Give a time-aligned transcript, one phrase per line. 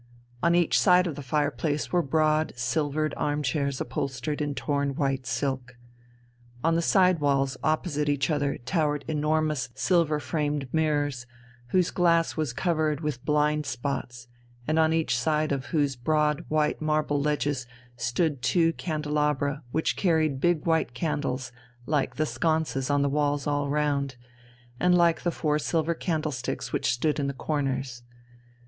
[0.41, 5.27] On each side of the fireplace were broad silvered arm chairs upholstered in torn white
[5.27, 5.77] silk.
[6.63, 11.27] On the side walls opposite each other towered enormous silver framed mirrors,
[11.67, 14.27] whose glass was covered with blind spots,
[14.67, 20.41] and on each side of whose broad white marble ledges stood two candelabra which carried
[20.41, 21.51] big white candles
[21.85, 24.15] like the sconces on the walls all round,
[24.79, 28.01] and like the four silver candlesticks which stood in the corners.